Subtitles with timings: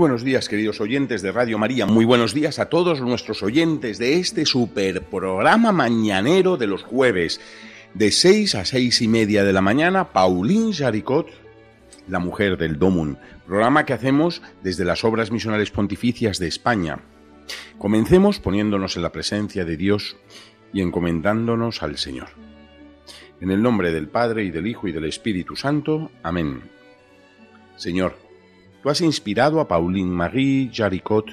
[0.00, 1.84] Buenos días, queridos oyentes de Radio María.
[1.84, 7.38] Muy buenos días a todos nuestros oyentes de este super programa mañanero de los jueves,
[7.92, 10.10] de 6 a seis y media de la mañana.
[10.10, 11.28] Pauline Jaricot,
[12.08, 17.00] la mujer del Domun, programa que hacemos desde las Obras Misionales Pontificias de España.
[17.76, 20.16] Comencemos poniéndonos en la presencia de Dios
[20.72, 22.28] y encomendándonos al Señor.
[23.38, 26.10] En el nombre del Padre y del Hijo y del Espíritu Santo.
[26.22, 26.62] Amén.
[27.76, 28.29] Señor,
[28.82, 31.26] Tú has inspirado a Pauline Marie Jaricot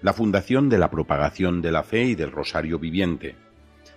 [0.00, 3.36] la fundación de la propagación de la fe y del Rosario Viviente,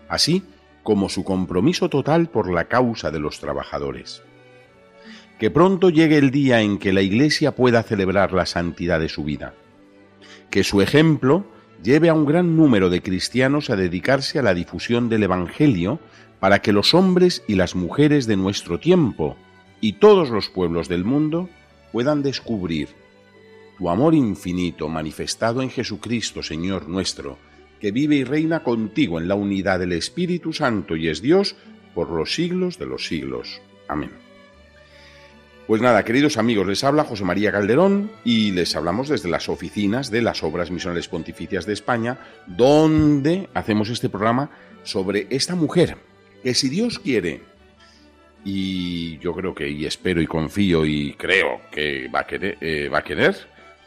[0.10, 0.44] así
[0.84, 4.24] como su compromiso total por la causa de los trabajadores.
[5.40, 9.24] Que pronto llegue el día en que la Iglesia pueda celebrar la santidad de su
[9.24, 9.54] vida.
[10.50, 11.46] Que su ejemplo
[11.82, 16.00] lleve a un gran número de cristianos a dedicarse a la difusión del Evangelio
[16.40, 19.38] para que los hombres y las mujeres de nuestro tiempo
[19.80, 21.50] y todos los pueblos del mundo
[21.92, 22.90] puedan descubrir
[23.78, 27.38] tu amor infinito manifestado en Jesucristo, Señor nuestro,
[27.80, 31.56] que vive y reina contigo en la unidad del Espíritu Santo y es Dios
[31.96, 33.60] por los siglos de los siglos.
[33.88, 34.12] Amén.
[35.68, 40.12] Pues nada, queridos amigos, les habla José María Calderón y les hablamos desde las oficinas
[40.12, 44.50] de las Obras Misionales Pontificias de España, donde hacemos este programa
[44.84, 45.98] sobre esta mujer,
[46.44, 47.42] que si Dios quiere,
[48.44, 52.90] y yo creo que, y espero y confío y creo que va a querer, eh,
[52.90, 53.36] va a querer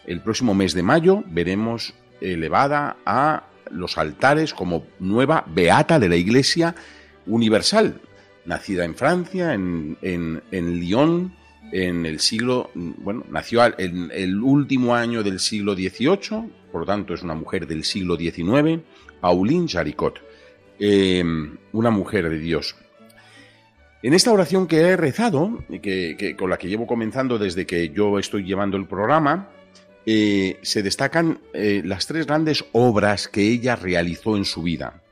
[0.06, 6.16] el próximo mes de mayo veremos elevada a los altares como nueva beata de la
[6.16, 6.74] Iglesia
[7.26, 8.00] Universal,
[8.44, 11.34] nacida en Francia, en, en, en Lyon,
[11.72, 17.14] en el siglo, bueno, nació en el último año del siglo XVIII, por lo tanto
[17.14, 18.82] es una mujer del siglo XIX,
[19.20, 20.20] Pauline Jaricot,
[20.78, 21.24] eh,
[21.72, 22.76] una mujer de Dios.
[24.04, 28.18] En esta oración que he rezado, que, con la que llevo comenzando desde que yo
[28.18, 29.48] estoy llevando el programa,
[30.04, 35.02] eh, se destacan eh, las tres grandes obras que ella realizó en su vida.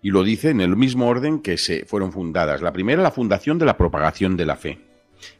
[0.00, 2.62] Y lo dice en el mismo orden que se fueron fundadas.
[2.62, 4.78] La primera, la fundación de la propagación de la fe.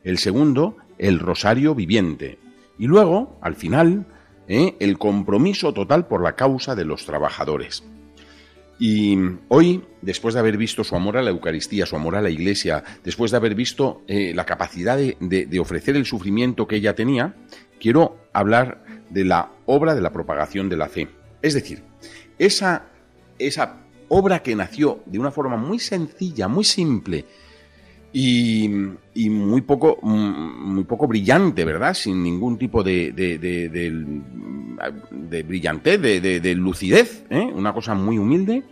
[0.03, 2.41] El segundo, el rosario viviente.
[2.77, 4.05] Y luego, al final,
[4.49, 7.85] eh, el compromiso total por la causa de los trabajadores.
[8.79, 9.17] Y
[9.49, 12.85] hoy, después de haber visto su amor a la Eucaristía, su amor a la Iglesia,
[13.03, 17.35] después de haber visto eh, la capacidad de, ofrecer el sufrimiento que ella tenía,
[17.81, 21.09] quiero hablar de la obra de la propagación de la fe.
[21.41, 21.83] Es decir,
[22.39, 22.87] esa,
[23.39, 23.79] esa
[24.09, 27.25] obra que nació de una forma muy sencilla, muy simple,
[28.19, 31.93] y, muy poco muy poco brillante, ¿verdad?
[31.93, 33.69] Sin ningún tipo de, de, de,
[35.11, 37.51] de brillantez, de, lucidez, ¿eh?
[37.55, 38.63] una cosa muy humilde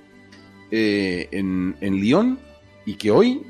[0.70, 2.38] eh, en, en Lyon
[2.86, 3.42] y que hoy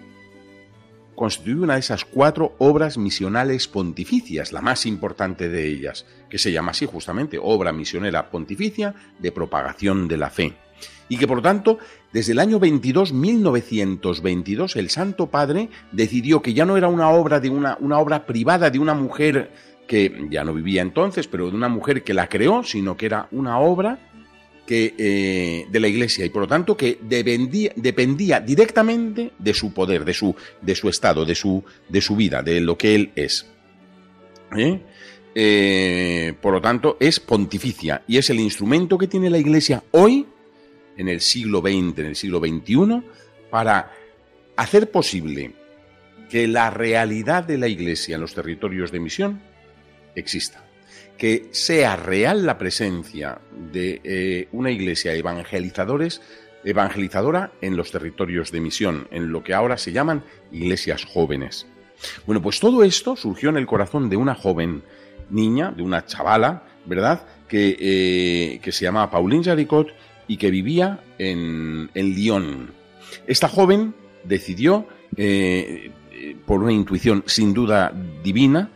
[1.14, 6.50] constituye una de esas cuatro obras misionales pontificias, la más importante de ellas, que se
[6.50, 10.54] llama así justamente Obra Misionera Pontificia de Propagación de la Fe
[11.08, 11.78] y que por tanto
[12.12, 17.40] desde el año 22, 1922, el Santo Padre decidió que ya no era una obra
[17.40, 19.50] de una, una obra privada de una mujer
[19.86, 23.28] que ya no vivía entonces, pero de una mujer que la creó, sino que era
[23.32, 23.98] una obra
[24.66, 29.72] que, eh, de la Iglesia y por lo tanto que dependía, dependía, directamente de su
[29.72, 33.12] poder, de su, de su estado, de su, de su vida, de lo que él
[33.14, 33.46] es.
[34.56, 34.80] ¿Eh?
[35.34, 40.26] Eh, por lo tanto, es pontificia y es el instrumento que tiene la Iglesia hoy
[40.96, 43.02] en el siglo XX, en el siglo XXI,
[43.50, 43.92] para
[44.56, 45.52] hacer posible
[46.28, 49.40] que la realidad de la Iglesia en los territorios de misión
[50.14, 50.64] exista.
[51.18, 53.38] Que sea real la presencia
[53.72, 59.92] de eh, una Iglesia evangelizadora en los territorios de misión, en lo que ahora se
[59.92, 61.66] llaman iglesias jóvenes.
[62.26, 64.82] Bueno, pues todo esto surgió en el corazón de una joven
[65.30, 67.26] niña, de una chavala, ¿verdad?
[67.48, 69.88] Que, eh, que se llama Pauline Jaricot
[70.28, 72.70] y que vivía en, en Lyon.
[73.26, 73.94] Esta joven
[74.24, 74.86] decidió,
[75.16, 75.90] eh,
[76.46, 77.92] por una intuición sin duda
[78.22, 78.70] divina,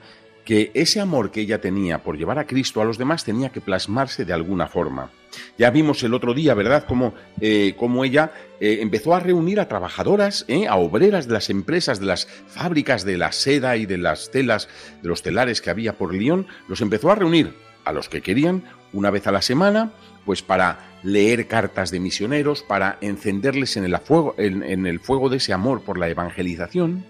[0.49, 3.61] que ese amor que ella tenía por llevar a Cristo a los demás tenía que
[3.61, 5.11] plasmarse de alguna forma.
[5.59, 10.47] Ya vimos el otro día, ¿verdad?, cómo, eh, ella eh, empezó a reunir a trabajadoras,
[10.49, 14.31] eh, a obreras de las empresas, de las fábricas de la seda y de las
[14.31, 14.71] telas,
[15.03, 17.53] de los telares que había por Lyon, los empezó a reunir
[17.85, 18.65] a los que querían
[18.95, 19.93] una vez a la semana,
[20.29, 25.39] pues para leer cartas de misioneros, para encenderles en el, fuego, en el fuego de
[25.39, 27.07] ese amor por la evangelización,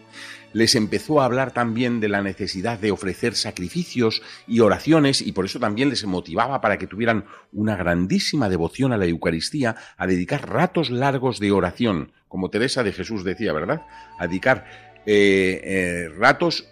[0.52, 5.46] les empezó a hablar también de la necesidad de ofrecer sacrificios y oraciones y por
[5.46, 10.48] eso también les motivaba para que tuvieran una grandísima devoción a la Eucaristía, a dedicar
[10.48, 13.82] ratos largos de oración, como Teresa de Jesús decía, ¿verdad?
[14.20, 14.64] A dedicar
[15.06, 16.68] eh, eh, ratos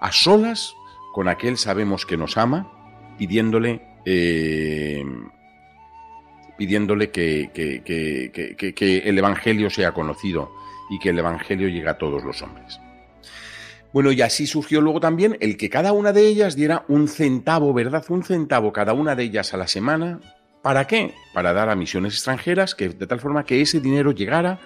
[0.00, 0.72] a solas
[1.12, 2.72] con aquel sabemos que nos ama,
[3.18, 3.82] pidiéndole...
[4.06, 5.04] Eh,
[6.60, 10.52] pidiéndole que, que, el Evangelio sea conocido
[10.90, 12.78] y que el Evangelio llegue a todos los hombres.
[13.94, 17.72] Bueno, y así surgió luego también el que cada una de ellas diera un centavo,
[17.72, 18.04] ¿verdad?
[18.10, 20.20] Un centavo cada una de ellas a la semana.
[20.60, 21.14] ¿Para qué?
[21.32, 24.60] Para dar a misiones extranjeras, que, de tal forma que ese dinero llegara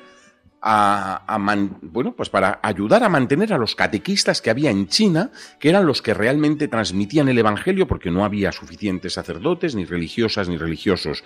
[0.66, 1.38] a,
[1.82, 5.30] bueno, pues para ayudar a mantener a los catequistas que había en China,
[5.60, 10.48] que eran los que realmente transmitían el Evangelio, porque no había suficientes sacerdotes, ni religiosas,
[10.48, 11.22] ni religiosos,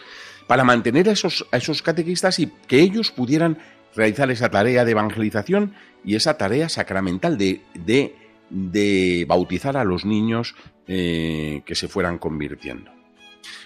[0.49, 3.59] para mantener a esos, a esos catequistas y que ellos pudieran
[3.95, 5.75] realizar esa tarea de evangelización
[6.05, 7.61] y esa tarea sacramental de,
[8.51, 10.57] de, bautizar a los niños
[10.87, 12.91] eh, que se fueran convirtiendo.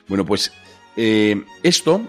[0.09, 0.53] Bueno, pues
[0.97, 2.03] eh, esto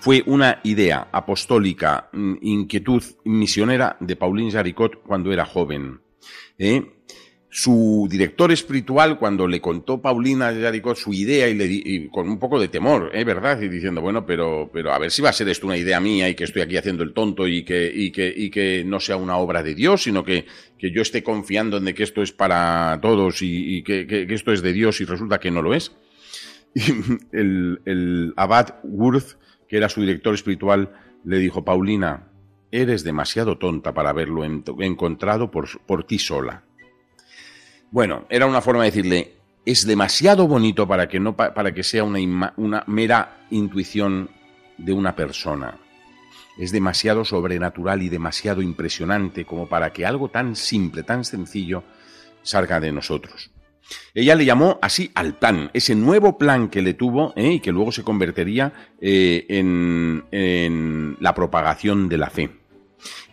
[0.00, 6.00] fue una idea apostólica, mm, inquietud misionera de Pauline Jaricot cuando era joven.
[6.58, 6.99] ¿eh?
[7.52, 12.60] Su director espiritual, cuando le contó Paulina Yaricot su idea y, le con un poco
[12.60, 13.24] de temor, ¿eh?
[13.24, 13.60] ¿verdad?
[13.60, 16.28] Y diciendo, bueno, pero, pero a ver si va a ser esto una idea mía
[16.28, 19.16] y que estoy aquí haciendo el tonto y que, y que, y que no sea
[19.16, 20.46] una obra de Dios, sino que,
[20.78, 24.62] que yo esté confiando en que esto es para todos y, que, que, esto es
[24.62, 25.92] de Dios y resulta que no lo es.
[26.72, 26.92] Y
[27.32, 29.38] el, el abad Worth,
[29.68, 30.92] que era su director espiritual,
[31.24, 32.28] le dijo, Paulina,
[32.70, 36.62] eres demasiado tonta para haberlo encontrado por, por ti sola
[37.90, 39.34] bueno, era una forma de decirle,
[39.66, 44.30] es demasiado bonito para que, no, para que sea una, mera intuición
[44.78, 45.78] de una persona.
[46.58, 51.82] Es demasiado sobrenatural y demasiado impresionante como para que algo tan simple, tan sencillo,
[52.42, 53.50] salga de nosotros.
[54.14, 57.54] Ella le llamó así al plan, ese nuevo plan que le tuvo ¿eh?
[57.54, 62.59] y que luego se convertiría eh, en la propagación de la fe.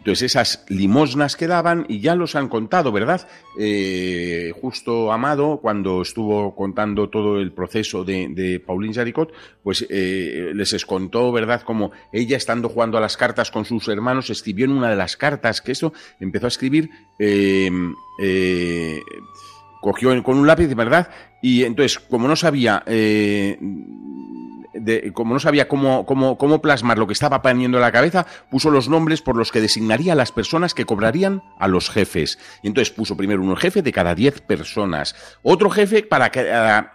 [0.07, 3.27] Entonces esas limosnas que daban, y ya los han contado, ¿verdad?
[3.59, 10.54] Eh, justo Amado, cuando estuvo contando todo el proceso de, de Pauline Jaricot, pues eh,
[10.56, 11.62] les contó, ¿verdad?
[11.63, 15.18] Como ella estando jugando a las cartas con sus hermanos, escribió en una de las
[15.18, 16.89] cartas que eso empezó a escribir...
[17.19, 17.69] Eh,
[19.81, 21.09] cogió con un lápiz, ¿verdad?
[21.42, 22.83] Y entonces, como no sabía
[25.13, 28.69] como no sabía cómo, cómo, cómo plasmar lo que estaba poniendo en la cabeza, puso
[28.69, 32.39] los nombres por los que designaría a las personas que cobrarían a los jefes.
[32.63, 36.44] Y entonces puso primero un jefe de cada diez personas, otro jefe para que,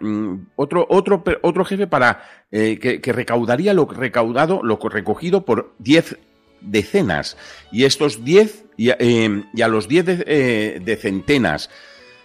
[0.01, 6.19] mm, otro, otro, otro jefe para eh, que, recaudaría lo recaudado, lo recogido por diez
[6.61, 7.37] decenas.
[7.71, 11.71] Y estos diez, y, eh, a los diez de, eh, centenas.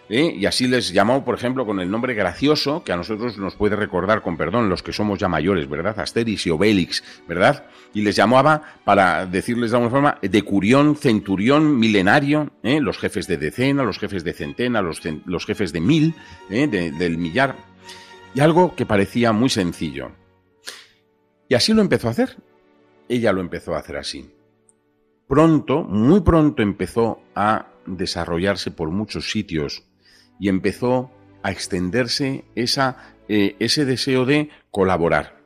[0.09, 0.33] ¿Eh?
[0.38, 3.75] y así les llamó, por ejemplo, con el nombre gracioso, que a nosotros nos puede
[3.75, 6.00] recordar, con perdón, los que somos ya mayores, ¿verdad?
[6.00, 7.65] Asteris y Obélix, ¿verdad?
[7.93, 12.79] Y les llamaba, para decirles de alguna forma, decurión, centurión, milenario, ¿eh?
[12.79, 16.13] los jefes de decena, los jefes de centena, los, los jefes de mil,
[16.50, 16.67] ¿eh?
[16.67, 17.55] del millar,
[18.34, 20.12] y algo que parecía muy sencillo.
[21.50, 22.38] Y así lo empezó a hacer.
[23.10, 24.29] Ella lo empezó a hacer así.
[25.27, 29.84] Pronto, muy pronto empezó a desarrollarse por muchos sitios
[30.39, 31.12] y empezó
[31.44, 35.38] a extenderse esa, eh, ese deseo de colaborar.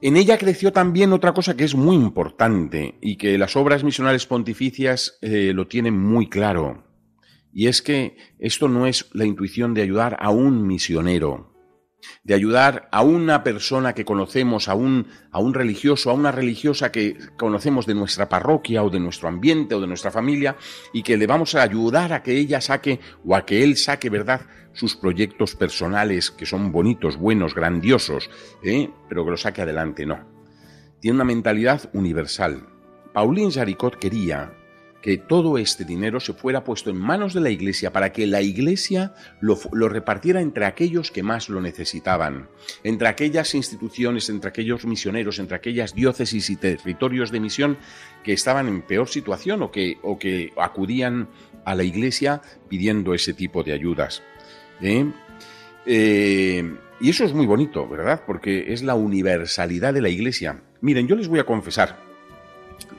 [0.00, 4.26] En ella creció también otra cosa que es muy importante y que las obras misionales
[4.26, 6.84] pontificias eh, lo tienen muy claro,
[7.52, 11.52] y es que esto no es la intuición de ayudar a un misionero,
[12.24, 16.92] de ayudar a una persona que conocemos, a un, a un religioso, a una religiosa
[16.92, 20.56] que conocemos de nuestra parroquia o de nuestro ambiente o de nuestra familia
[20.92, 24.10] y que le vamos a ayudar a que ella saque o a que él saque,
[24.10, 28.30] ¿verdad?, sus proyectos personales que son bonitos, buenos, grandiosos,
[28.62, 28.90] ¿eh?
[29.08, 30.20] pero que lo saque adelante, no.
[31.00, 32.68] Tiene una mentalidad universal.
[33.12, 34.52] Pauline Jaricot quería
[35.00, 38.42] que todo este dinero se fuera puesto en manos de la Iglesia para que la
[38.42, 39.56] Iglesia lo,
[39.88, 42.48] repartiera entre aquellos que más lo necesitaban,
[42.82, 47.78] entre aquellas instituciones, entre aquellos misioneros, entre aquellas diócesis y territorios de misión
[48.24, 51.28] que estaban en peor situación o que, acudían
[51.64, 54.22] a la Iglesia pidiendo ese tipo de ayudas.
[54.80, 55.06] ¿eh?
[55.86, 58.22] Eh, y eso es muy bonito, ¿verdad?
[58.26, 60.60] Porque es la universalidad de la Iglesia.
[60.80, 61.96] Miren, yo les voy a confesar,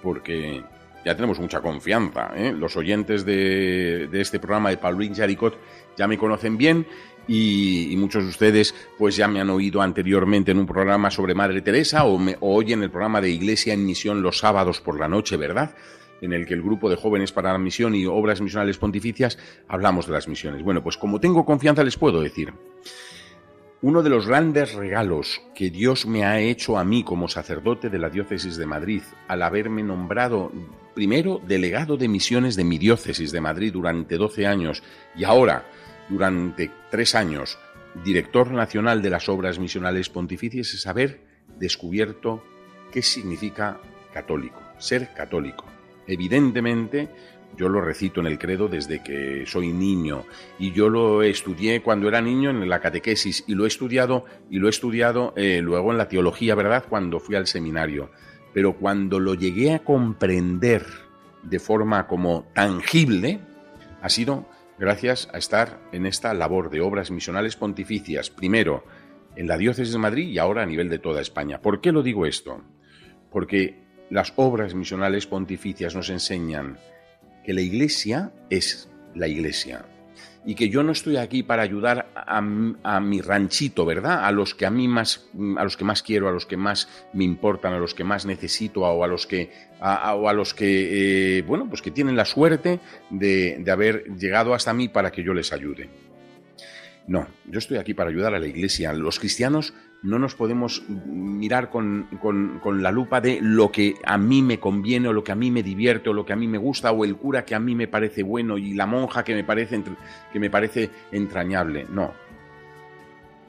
[0.01, 0.63] porque
[1.05, 2.31] ya tenemos mucha confianza.
[2.35, 2.51] ¿eh?
[2.51, 5.57] Los oyentes de, este programa de Pauline Jaricot
[5.97, 6.85] ya me conocen bien
[7.27, 11.61] y, muchos de ustedes pues ya me han oído anteriormente en un programa sobre Madre
[11.61, 15.07] Teresa o, me, o oyen el programa de Iglesia en Misión los sábados por la
[15.07, 15.75] noche, ¿verdad?
[16.21, 19.37] en el que el grupo de jóvenes para la misión y obras misionales pontificias
[19.69, 20.63] hablamos de las misiones.
[20.63, 22.53] Bueno, pues como tengo confianza les puedo decir
[23.81, 27.97] uno de los grandes regalos que Dios me ha hecho a mí como sacerdote de
[27.97, 30.51] la diócesis de Madrid, al haberme nombrado
[30.93, 34.83] primero delegado de misiones de mi diócesis de Madrid durante 12 años
[35.15, 35.65] y ahora,
[36.09, 37.57] durante tres años,
[38.03, 41.21] director nacional de las obras misionales pontificias, es haber
[41.57, 42.43] descubierto
[42.91, 43.79] qué significa
[44.13, 45.63] católico, ser católico.
[46.05, 47.07] Evidentemente,
[47.57, 50.25] yo lo recito en el credo desde que soy niño
[50.57, 54.59] y yo lo estudié cuando era niño en la catequesis y lo he estudiado y
[54.59, 56.85] lo he estudiado eh, luego en la teología, ¿verdad?
[56.87, 58.11] Cuando fui al seminario.
[58.53, 60.85] Pero cuando lo llegué a comprender
[61.43, 63.39] de forma como tangible,
[64.01, 68.83] ha sido gracias a estar en esta labor de obras misionales pontificias, primero
[69.35, 71.61] en la diócesis de Madrid y ahora a nivel de toda España.
[71.61, 72.61] ¿Por qué lo digo esto?
[73.31, 76.79] Porque las obras misionales pontificias nos enseñan
[77.43, 79.85] que la iglesia es la iglesia
[80.45, 84.25] y que yo no estoy aquí para ayudar a, mi ranchito, ¿verdad?
[84.25, 86.87] A los que a mí más, a los que más quiero, a los que más
[87.13, 91.37] me importan, a los que más necesito, o a los que, a, a los que,
[91.39, 92.79] eh, bueno, pues que tienen la suerte
[93.09, 95.89] de, de haber llegado hasta mí para que yo les ayude.
[97.09, 98.93] No, yo estoy aquí para ayudar a la Iglesia.
[98.93, 99.73] Los cristianos
[100.03, 102.07] no nos podemos mirar con,
[102.83, 105.63] la lupa de lo que a mí me conviene o lo que a mí me
[105.63, 107.87] divierte o lo que a mí me gusta o el cura que a mí me
[107.87, 109.81] parece bueno y la monja que me parece,
[110.31, 111.87] que me parece entrañable.
[111.89, 112.13] No,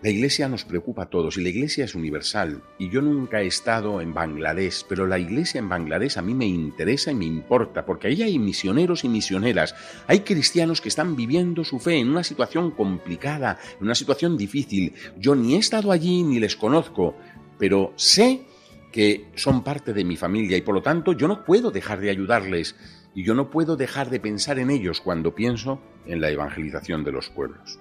[0.03, 2.63] la iglesia nos preocupa a todos y la iglesia es universal.
[2.79, 6.47] Y yo nunca he estado en Bangladesh, pero la iglesia en Bangladesh a mí me
[6.47, 9.75] interesa y me importa, porque ahí hay misioneros y misioneras.
[10.07, 14.95] Hay cristianos que están viviendo su fe en una situación complicada, en una situación difícil.
[15.19, 17.15] Yo ni he estado allí ni les conozco,
[17.59, 18.47] pero sé
[18.93, 22.11] que son parte de mi familia y por lo tanto yo no puedo dejar de
[22.11, 22.75] ayudarles
[23.15, 27.13] y yo no puedo dejar de pensar en ellos cuando pienso en la evangelización de
[27.13, 27.79] los pueblos.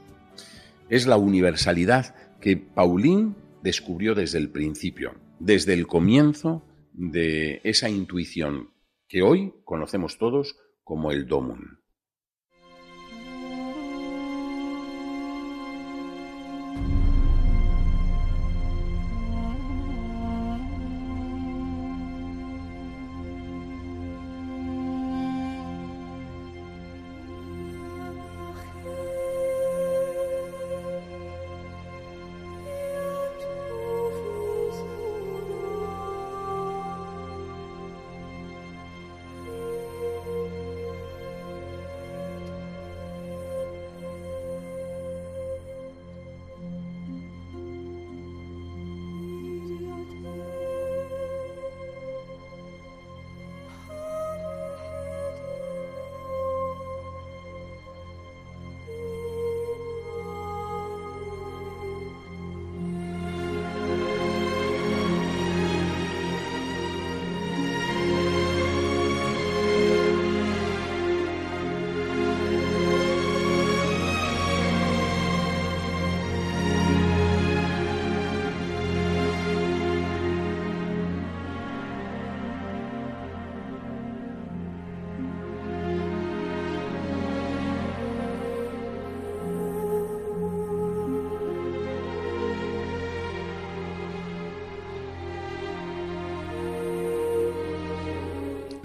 [0.89, 8.71] Es la universalidad que Paulín descubrió desde el principio, desde el comienzo de esa intuición
[9.07, 11.59] que hoy conocemos todos como el domum.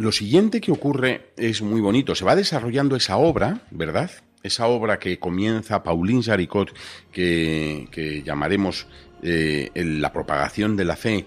[0.04, 2.14] Lo siguiente que ocurre es muy bonito.
[2.14, 4.10] Se va desarrollando esa obra, ¿verdad?
[4.42, 6.74] Esa obra que comienza Pauline Jaricot,
[7.10, 8.86] que, llamaremos
[9.22, 11.24] eh, la propagación de la fe,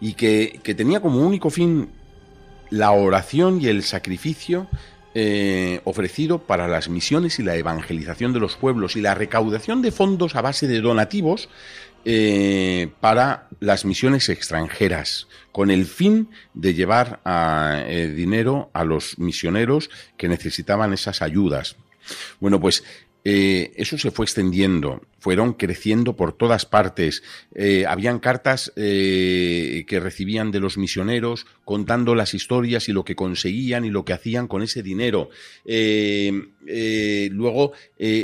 [0.00, 1.90] y que, tenía como único fin
[2.70, 4.68] la oración y el sacrificio
[5.14, 9.92] eh, ofrecido para las misiones y la evangelización de los pueblos y la recaudación de
[9.92, 11.48] fondos a base de donativos
[12.04, 19.88] eh, para las misiones extranjeras, con el fin de llevar eh, dinero a los misioneros
[20.16, 21.76] que necesitaban esas ayudas.
[22.40, 22.84] Bueno, pues
[23.26, 27.22] eh, eso se fue extendiendo, fueron creciendo por todas partes.
[27.54, 33.16] Eh, habían cartas eh, que recibían de los misioneros contando las historias y lo que
[33.16, 35.30] conseguían y lo que hacían con ese dinero.
[35.64, 37.72] luego,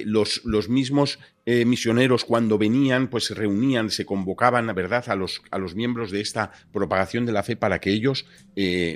[0.04, 5.56] los, los, mismos misioneros cuando venían, pues se reunían, se convocaban, ¿verdad?, a los, a
[5.56, 8.26] los miembros de esta propagación de la fe para que ellos,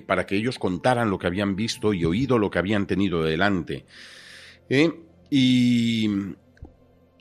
[0.06, 3.86] para que ellos contaran lo que habían visto y oído, lo que habían tenido delante.
[5.30, 6.08] Y,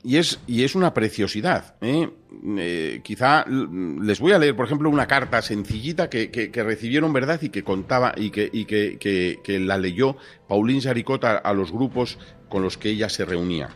[0.02, 1.76] y, es, y es una preciosidad.
[1.80, 2.10] ¿eh?
[2.58, 7.40] Eh, quizá les voy a leer, por ejemplo, una carta sencillita que, recibieron, ¿verdad?
[7.42, 12.18] Y que contaba y que, y que, la leyó Pauline Jaricot a, los grupos
[12.48, 13.70] con los que ella se reunía.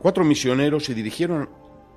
[0.00, 1.48] Cuatro misioneros se dirigieron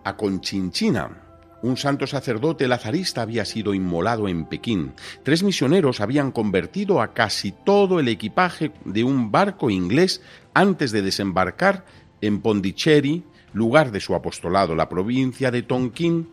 [0.03, 1.31] a Conchinchina,
[1.63, 4.93] un santo sacerdote lazarista había sido inmolado en Pekín.
[5.23, 10.21] Tres misioneros habían convertido a casi todo el equipaje de un barco inglés
[10.53, 11.85] antes de desembarcar
[12.21, 14.75] en Pondicherry, lugar de su apostolado.
[14.75, 16.29] La provincia de Tonkin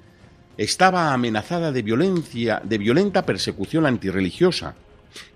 [0.56, 4.74] estaba amenazada de violencia, de violenta persecución antirreligiosa.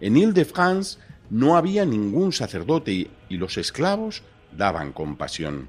[0.01, 0.99] En Ile-de-France
[1.31, 4.23] no había ningún sacerdote y los esclavos
[4.57, 5.69] daban compasión.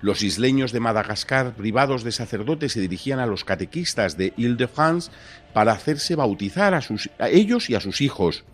[0.00, 5.10] Los isleños de Madagascar, privados de sacerdotes, se dirigían a los catequistas de Ile-de-France
[5.52, 6.80] para hacerse bautizar a,
[7.28, 8.44] ellos y a sus hijos.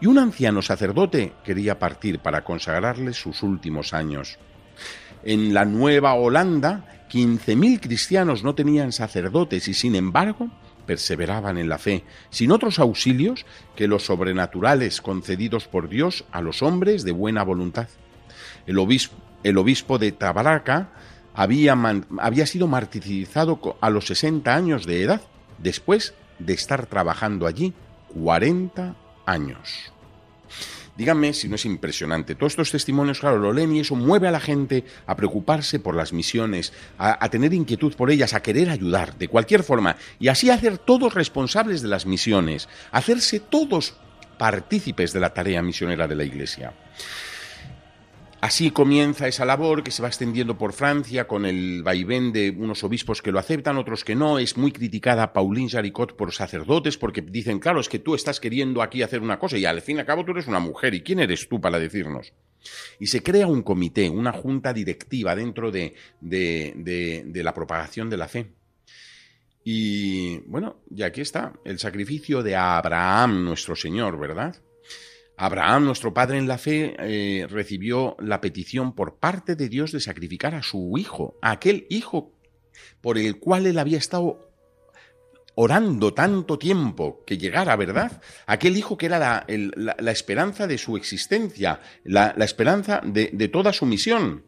[0.00, 4.38] Y un anciano sacerdote quería partir para consagrarles sus últimos años.
[5.22, 10.50] En la Nueva Holanda, 15.000 cristianos no tenían sacerdotes y, sin embargo,
[10.86, 16.62] perseveraban en la fe, sin otros auxilios que los sobrenaturales concedidos por Dios a los
[16.62, 17.88] hombres de buena voluntad.
[18.66, 20.90] El obispo, el obispo de Tabaraca
[21.34, 21.76] había,
[22.18, 25.22] había sido martirizado a los 60 años de edad,
[25.58, 27.72] después de estar trabajando allí
[28.14, 28.94] 40
[29.26, 29.92] años.
[30.96, 32.36] Díganme si no es impresionante.
[32.36, 35.96] Todos estos testimonios, claro, lo leen y eso mueve a la gente a preocuparse por
[35.96, 40.28] las misiones, a, a, tener inquietud por ellas, a querer ayudar de cualquier forma y
[40.28, 43.96] así hacer todos responsables de las misiones, hacerse todos
[44.38, 46.72] partícipes de la tarea misionera de la Iglesia.
[48.44, 52.84] Así comienza esa labor que se va extendiendo por Francia con el vaivén de unos
[52.84, 54.38] obispos que lo aceptan, otros que no.
[54.38, 58.82] Es muy criticada Pauline Jaricot por sacerdotes porque dicen, claro, es que tú estás queriendo
[58.82, 60.92] aquí hacer una cosa y al fin y al cabo tú eres una mujer.
[60.92, 62.34] ¿Y quién eres tú para decirnos?
[63.00, 68.28] Y se crea un comité, una junta directiva dentro de, de la propagación de la
[68.28, 68.52] fe.
[69.64, 74.54] Y bueno, y aquí está, el sacrificio de Abraham, nuestro Señor, ¿verdad?
[75.36, 80.00] Abraham, nuestro padre en la fe, eh, recibió la petición por parte de Dios de
[80.00, 82.32] sacrificar a su hijo, a aquel hijo
[83.00, 84.50] por el cual él había estado
[85.56, 88.20] orando tanto tiempo que llegara, ¿verdad?
[88.46, 94.44] Aquel hijo que era la, esperanza de su existencia, la, esperanza de, toda su misión.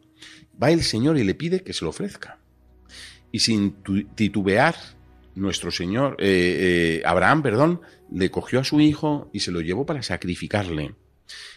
[0.61, 2.39] Va el Señor y le pide que se lo ofrezca.
[3.31, 3.83] Y sin
[4.15, 4.75] titubear,
[5.37, 9.85] nuestro Señor, eh, eh, Abraham, perdón, le cogió a su hijo y se lo llevó
[9.85, 10.95] para sacrificarle.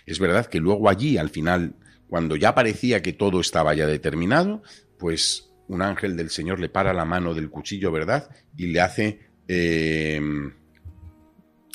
[0.06, 1.74] Es verdad que luego allí, al final,
[2.08, 4.62] cuando ya parecía que todo estaba ya determinado,
[4.98, 8.28] pues un ángel del Señor le para la mano del cuchillo, ¿verdad?
[8.56, 10.20] Y le hace, eh,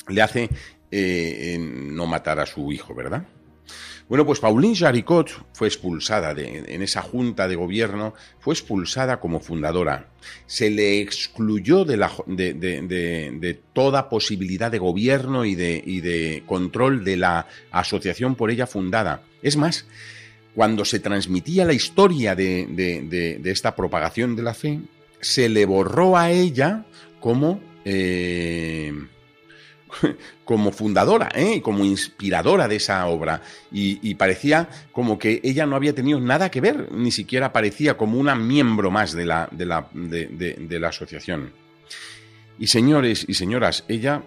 [0.08, 0.50] le hace
[0.90, 3.26] eh, no matar a su hijo, ¿verdad?
[4.08, 9.40] Bueno, pues Pauline Jaricot fue expulsada de, en esa junta de gobierno, fue expulsada como
[9.40, 10.10] fundadora.
[10.46, 18.36] Se le excluyó de, toda posibilidad de gobierno y, y de, control de la asociación
[18.36, 19.22] por ella fundada.
[19.42, 19.86] Es más,
[20.54, 24.78] cuando se transmitía la historia de, esta propagación de la fe,
[25.20, 26.86] se le borró a ella
[27.18, 27.60] como...
[27.84, 28.92] Eh,
[30.44, 31.60] como fundadora ¿eh?
[31.62, 33.42] como inspiradora de esa obra.
[33.70, 38.18] Y, parecía como que ella no había tenido nada que ver, ni siquiera parecía como
[38.18, 41.52] una miembro más de la, de la, de, la asociación.
[42.58, 44.22] Y señores y señoras, ella,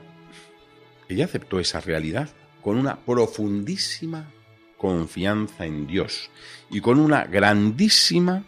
[1.07, 2.29] ella aceptó esa realidad
[2.61, 4.31] con una profundísima
[4.77, 6.29] confianza en Dios
[6.69, 8.43] y con una grandísima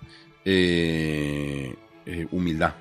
[0.45, 1.73] eh,
[2.05, 2.75] eh, humildad.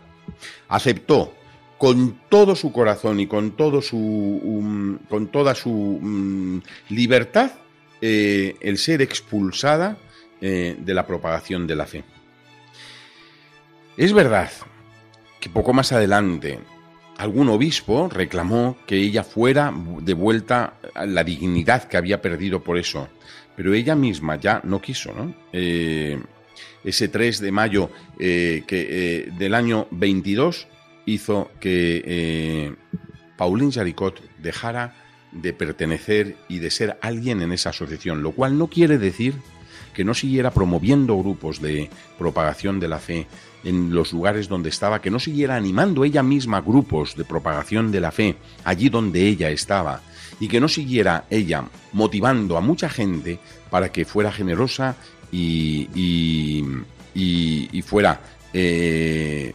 [0.68, 1.34] Aceptó
[1.80, 7.52] con todo su corazón y con, todo su, um, con toda su um, libertad
[8.02, 9.96] eh, el ser expulsada
[10.42, 12.04] eh, de la propagación de la fe.
[13.96, 14.50] Es verdad
[15.40, 16.58] que poco más adelante
[17.16, 23.08] algún obispo reclamó que ella fuera devuelta a la dignidad que había perdido por eso,
[23.56, 25.34] pero ella misma ya no quiso, ¿no?
[25.50, 26.20] Eh,
[26.84, 30.66] ese 3 de mayo que, del año 22
[31.06, 32.76] hizo que
[33.36, 34.94] Pauline Jaricot dejara
[35.32, 39.34] de pertenecer y de ser alguien en esa asociación, lo cual no quiere decir
[39.94, 43.26] que no siguiera promoviendo grupos de propagación de la fe
[43.64, 48.00] en los lugares donde estaba, que no siguiera animando ella misma grupos de propagación de
[48.00, 50.00] la fe allí donde ella estaba,
[50.38, 54.96] y que no siguiera ella motivando a mucha gente para que fuera generosa
[55.30, 55.88] y,
[57.14, 58.20] y, fuera
[58.52, 59.54] eh,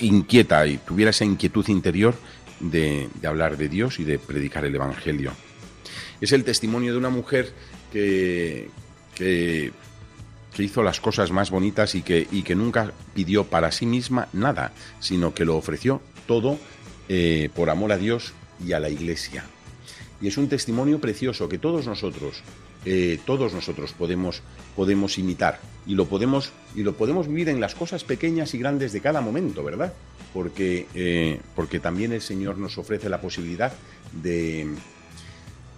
[0.00, 2.14] inquieta y tuviera esa inquietud interior
[2.60, 5.32] de, hablar de Dios y de predicar el Evangelio.
[6.20, 7.52] Es el testimonio de una mujer
[7.92, 8.68] que,
[9.14, 9.72] que,
[10.58, 14.72] hizo las cosas más bonitas y que, y que nunca pidió para sí misma nada,
[15.00, 16.58] sino que lo ofreció todo
[17.08, 18.34] eh, por amor a Dios
[18.64, 19.44] y a la Iglesia.
[20.20, 22.42] Y es un testimonio precioso que todos nosotros,
[22.84, 24.42] eh, todos nosotros podemos,
[24.74, 28.92] podemos imitar y lo podemos, y lo podemos vivir en las cosas pequeñas y grandes
[28.92, 29.92] de cada momento, ¿verdad?
[30.32, 33.72] Porque, eh, porque también el Señor nos ofrece la posibilidad
[34.22, 34.66] de,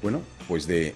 [0.01, 0.95] bueno, pues de,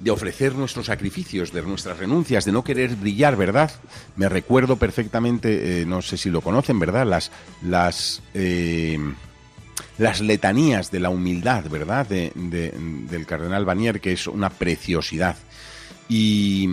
[0.00, 3.70] de ofrecer nuestros sacrificios, de nuestras renuncias, de no querer brillar, ¿verdad?
[4.16, 7.06] Me recuerdo perfectamente, eh, no sé si lo conocen, ¿verdad?
[7.06, 7.30] Las,
[7.62, 8.22] las,
[9.98, 12.06] las letanías de la humildad, ¿verdad?
[12.06, 15.36] del cardenal Banier, que es una preciosidad.
[16.08, 16.68] Y,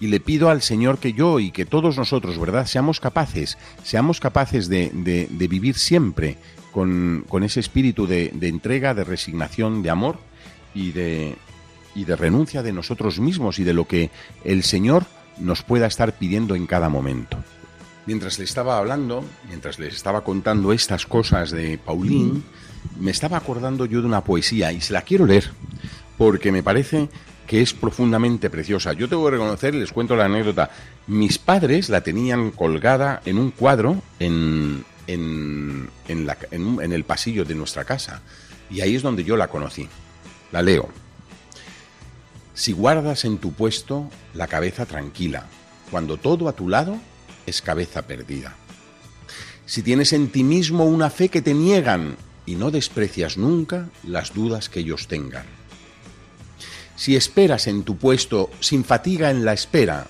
[0.00, 2.66] le pido al Señor que yo y que todos nosotros, ¿verdad?
[2.66, 6.36] Seamos capaces, seamos capaces de, de vivir siempre
[6.74, 10.18] con, ese espíritu de, de entrega, de resignación, de amor
[10.74, 11.36] de,
[11.94, 14.10] y de renuncia de nosotros mismos y de lo que
[14.42, 15.04] el Señor
[15.38, 17.38] nos pueda estar pidiendo en cada momento.
[18.06, 22.44] Mientras le estaba hablando, mientras les estaba contando estas cosas de Paulín,
[23.00, 25.50] me estaba acordando yo de una poesía y se la quiero leer
[26.18, 27.08] porque me parece
[27.46, 28.92] que es profundamente preciosa.
[28.92, 30.70] Yo tengo que reconocer, les cuento la anécdota,
[31.06, 37.84] mis padres la tenían colgada en un cuadro en, en, en el pasillo de nuestra
[37.84, 38.22] casa
[38.70, 39.88] y ahí es donde yo la conocí.
[40.52, 40.88] La leo.
[42.54, 45.46] Si guardas en tu puesto la cabeza tranquila,
[45.90, 46.98] cuando todo a tu lado
[47.46, 48.56] es cabeza perdida.
[49.66, 54.34] Si tienes en ti mismo una fe que te niegan y no desprecias nunca las
[54.34, 55.46] dudas que ellos tengan.
[56.96, 60.06] Si esperas en tu puesto sin fatiga en la espera,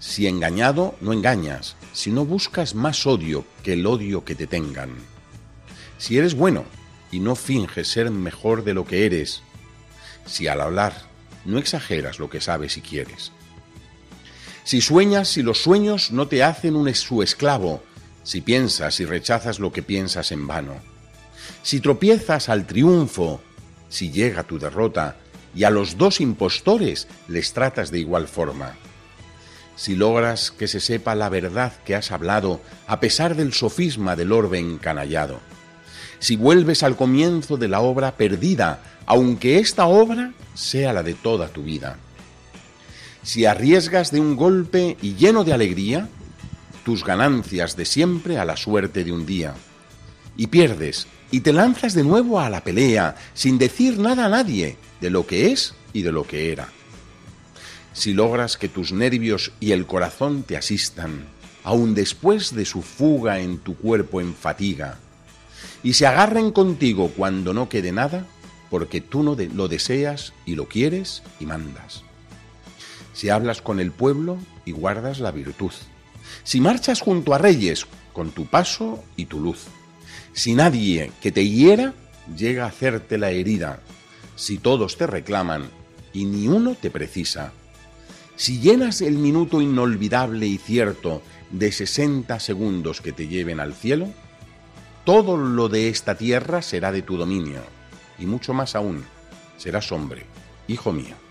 [0.00, 4.90] si engañado no engañas, si no buscas más odio que el odio que te tengan.
[5.98, 6.64] Si eres bueno
[7.10, 9.42] y no finges ser mejor de lo que eres,
[10.26, 10.94] si al hablar
[11.44, 13.32] no exageras lo que sabes y quieres.
[14.64, 17.82] Si sueñas, si los sueños no te hacen un su esclavo,
[18.22, 20.76] si piensas y rechazas lo que piensas en vano.
[21.62, 23.42] Si tropiezas al triunfo,
[23.90, 25.16] si llega tu derrota,
[25.54, 28.74] y a los dos impostores les tratas de igual forma.
[29.76, 34.32] Si logras que se sepa la verdad que has hablado, a pesar del sofisma del
[34.32, 35.40] orbe encanallado.
[36.20, 41.48] Si vuelves al comienzo de la obra perdida, aunque esta obra sea la de toda
[41.48, 41.98] tu vida.
[43.24, 46.08] Si arriesgas de un golpe y lleno de alegría,
[46.84, 49.54] tus ganancias de siempre a la suerte de un día,
[50.36, 54.76] y pierdes y te lanzas de nuevo a la pelea sin decir nada a nadie
[55.00, 56.68] de lo que es y de lo que era.
[57.94, 61.24] Si logras que tus nervios y el corazón te asistan,
[61.62, 64.98] aun después de su fuga en tu cuerpo en fatiga,
[65.82, 68.26] y se agarren contigo cuando no quede nada,
[68.68, 72.04] porque tú no lo deseas y lo quieres y mandas.
[73.14, 75.72] Si hablas con el pueblo y guardas la virtud.
[76.42, 79.64] Si marchas junto a reyes con tu paso y tu luz.
[80.32, 81.94] Si nadie que te hiera
[82.36, 83.80] llega a hacerte la herida.
[84.36, 85.70] Si todos te reclaman
[86.12, 87.52] y ni uno te precisa.
[88.36, 94.08] Si llenas el minuto inolvidable y cierto de 60 segundos que te lleven al cielo,
[95.04, 97.62] todo lo de esta tierra será de tu dominio
[98.18, 99.04] y mucho más aún,
[99.56, 100.26] serás hombre,
[100.68, 101.23] hijo mío.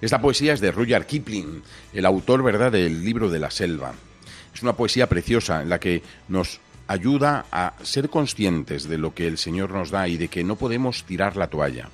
[0.00, 3.92] Esta poesía es de Rudyard Kipling, el autor, ¿verdad?, del libro de la selva.
[4.54, 9.26] Es una poesía preciosa en la que nos ayuda a ser conscientes de lo que
[9.26, 11.88] el Señor nos da y de que no podemos tirar la toalla.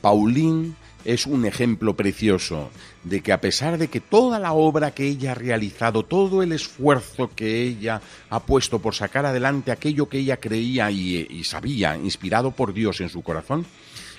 [0.00, 2.70] Pauline es un ejemplo precioso
[3.04, 6.52] de que a pesar de que toda la obra que ella ha realizado, todo el
[6.52, 12.50] esfuerzo que ella ha puesto por sacar adelante aquello que ella creía y, sabía, inspirado
[12.50, 13.66] por Dios en su corazón,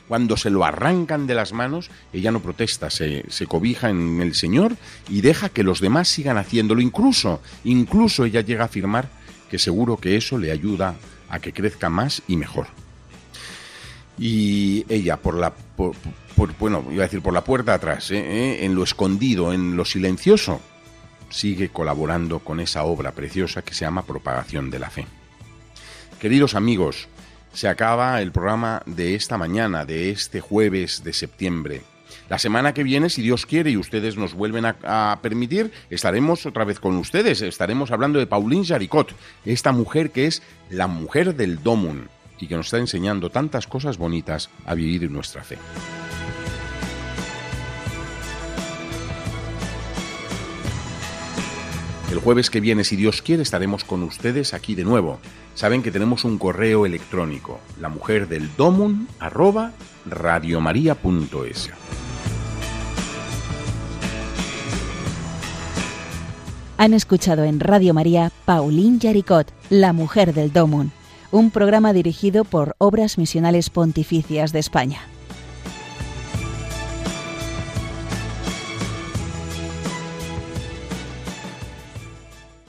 [0.10, 4.34] cuando se lo arrancan de las manos, ella no protesta, se, se, cobija en el
[4.34, 4.76] Señor
[5.08, 6.82] y deja que los demás sigan haciéndolo.
[6.82, 9.08] Incluso, incluso ella llega a afirmar
[9.52, 10.95] que seguro que eso le ayuda
[11.30, 12.65] a que crezca más y mejor.
[14.17, 15.54] Y ella, por la,
[16.60, 18.17] bueno, iba a decir por la puerta atrás, ¿eh?
[18.17, 18.65] ¿Eh?
[18.65, 20.60] en lo escondido, en lo silencioso,
[21.30, 25.06] sigue colaborando con esa obra preciosa que se llama Propagación de la Fe.
[26.19, 27.08] Queridos amigos,
[27.53, 31.81] se acaba el programa de esta mañana, de este jueves de septiembre.
[32.29, 36.63] La semana que viene, si Dios quiere y ustedes nos vuelven a, permitir, estaremos otra
[36.63, 37.41] vez con ustedes.
[37.41, 42.07] Estaremos hablando de Pauline Jaricot, esta mujer que es la mujer del Domun
[42.39, 45.57] y que nos está enseñando tantas cosas bonitas a vivir nuestra fe.
[52.12, 55.19] El jueves que viene, si Dios quiere, estaremos con ustedes aquí de nuevo.
[55.54, 59.74] Saben que tenemos un correo electrónico, la mujer del domun arroba
[60.08, 61.69] radiomaria.es.
[66.78, 70.91] Han escuchado en Radio María Pauline Yaricot, la mujer del domun,
[71.30, 75.02] un programa dirigido por Obras Misionales Pontificias de España.